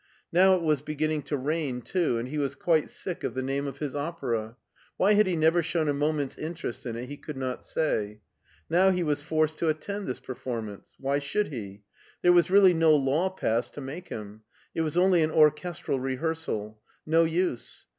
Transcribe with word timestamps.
Now 0.33 0.55
it 0.55 0.63
was 0.63 0.81
beginning 0.81 1.21
to 1.25 1.37
rain 1.37 1.83
too, 1.83 2.17
and 2.17 2.27
he 2.27 2.39
was 2.39 2.55
quite 2.55 2.89
sick 2.89 3.23
of 3.23 3.35
the 3.35 3.43
name 3.43 3.67
of 3.67 3.77
his 3.77 3.95
opera. 3.95 4.57
Why 4.97 5.11
he 5.13 5.17
had 5.19 5.27
ever 5.43 5.61
shown 5.61 5.87
a 5.87 5.93
moment's 5.93 6.39
interest 6.39 6.87
in 6.87 6.95
it 6.95 7.05
he 7.05 7.17
could 7.17 7.37
not 7.37 7.63
say. 7.63 8.21
Now 8.67 8.89
he 8.89 9.03
was 9.03 9.21
forced 9.21 9.59
to 9.59 9.69
attend 9.69 10.07
this 10.07 10.19
performance. 10.19 10.89
Why 10.99 11.19
should 11.19 11.49
he? 11.49 11.83
There 12.23 12.33
was 12.33 12.49
really 12.49 12.73
no 12.73 12.95
law 12.95 13.29
passed 13.29 13.75
to 13.75 13.81
make 13.81 14.07
him. 14.07 14.41
It 14.73 14.81
was 14.81 14.97
only 14.97 15.21
an 15.21 15.29
orchestral 15.29 15.99
rehearsal. 15.99 16.79
No 17.05 17.23
use. 17.25 17.85